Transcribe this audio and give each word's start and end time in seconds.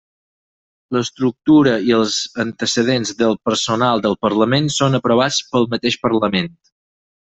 L'estructura 0.97 1.75
i 1.91 1.93
els 1.99 2.17
antecedents 2.45 3.13
del 3.21 3.39
personal 3.51 4.05
del 4.09 4.21
Parlament 4.27 4.75
són 4.81 5.03
aprovats 5.05 5.43
pel 5.55 5.73
mateix 5.79 6.05
Parlament. 6.11 6.55